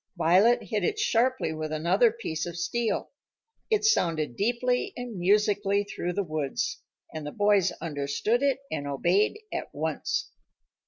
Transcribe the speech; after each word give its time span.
Violet 0.17 0.63
hit 0.63 0.83
it 0.83 0.97
sharply 0.97 1.53
with 1.53 1.71
another 1.71 2.11
piece 2.11 2.47
of 2.47 2.57
steel. 2.57 3.11
It 3.69 3.85
sounded 3.85 4.35
deeply 4.35 4.93
and 4.97 5.19
musically 5.19 5.83
through 5.83 6.13
the 6.13 6.23
woods, 6.23 6.81
and 7.13 7.23
the 7.23 7.31
boys 7.31 7.71
understood 7.73 8.41
it 8.41 8.61
and 8.71 8.87
obeyed 8.87 9.39
at 9.53 9.67
once. 9.75 10.31